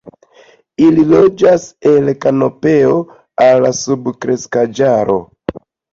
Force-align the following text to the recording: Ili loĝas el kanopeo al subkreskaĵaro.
Ili 0.85 1.03
loĝas 1.09 1.67
el 1.91 2.09
kanopeo 2.25 2.95
al 3.49 3.69
subkreskaĵaro. 3.81 5.19